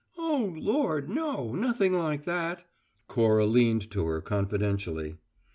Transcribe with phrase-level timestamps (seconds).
[0.17, 1.53] "Oh, Lord, no!
[1.53, 2.65] Nothing like that."
[3.07, 5.17] Cora leaned to her confidentially.